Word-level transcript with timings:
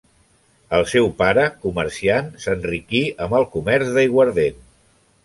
El 0.77 0.85
seu 0.93 1.09
pare, 1.19 1.43
comerciant, 1.65 2.31
s'enriquí 2.45 3.03
amb 3.27 3.37
el 3.41 3.47
comerç 3.57 3.93
d'aiguardent. 3.99 4.63